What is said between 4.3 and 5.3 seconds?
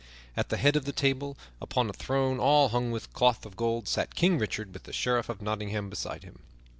Richard with the Sheriff